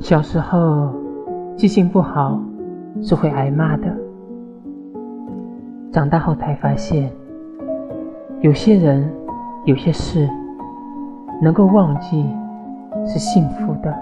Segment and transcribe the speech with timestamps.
[0.00, 0.90] 小时候
[1.56, 2.40] 记性不好
[3.02, 3.94] 是会挨骂的。
[5.92, 7.12] 长大后才发现
[8.40, 9.08] 有些人
[9.66, 10.28] 有些事
[11.40, 12.24] 能够忘记
[13.06, 13.94] 是幸福的。